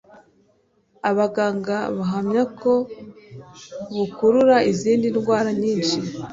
[1.09, 2.73] abaganga bahamya ko
[3.95, 5.97] bukurura izindi ndwara nyinshi